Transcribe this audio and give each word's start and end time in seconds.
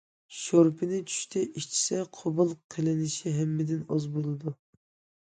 شورپىنى 0.35 1.01
چۈشتە 1.11 1.43
ئىچسە 1.61 2.01
قوبۇل 2.21 2.57
قىلىنىشى 2.77 3.37
ھەممىدىن 3.39 3.89
ئاز 3.91 4.13
بولىدۇ. 4.19 4.61